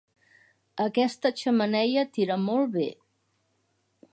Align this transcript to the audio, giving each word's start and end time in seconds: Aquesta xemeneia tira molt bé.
Aquesta 0.85 1.31
xemeneia 1.41 2.05
tira 2.17 2.39
molt 2.47 2.73
bé. 2.79 2.89